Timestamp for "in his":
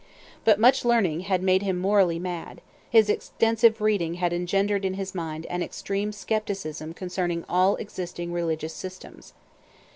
4.83-5.13